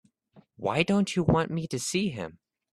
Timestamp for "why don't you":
0.55-1.21